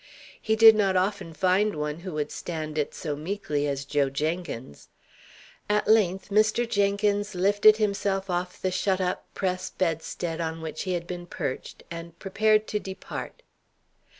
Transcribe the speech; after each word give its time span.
He 0.41 0.55
did 0.55 0.73
not 0.75 0.95
often 0.95 1.31
find 1.31 1.75
one 1.75 1.99
who 1.99 2.13
would 2.13 2.31
stand 2.31 2.79
it 2.79 2.95
so 2.95 3.15
meekly 3.15 3.67
as 3.67 3.85
Joe 3.85 4.09
Jenkins. 4.09 4.89
At 5.69 5.87
length 5.87 6.29
Mr. 6.29 6.67
Jenkins 6.67 7.35
lifted 7.35 7.77
himself 7.77 8.27
off 8.27 8.59
the 8.59 8.71
shut 8.71 8.99
up 8.99 9.31
press 9.35 9.69
bedstead 9.69 10.41
on 10.41 10.59
which 10.59 10.81
he 10.89 10.93
had 10.93 11.05
been 11.05 11.27
perched, 11.27 11.83
and 11.91 12.17
prepared 12.17 12.65
to 12.69 12.79
depart. 12.79 13.43